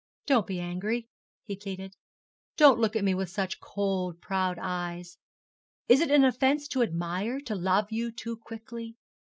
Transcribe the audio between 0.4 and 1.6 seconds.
be angry,' he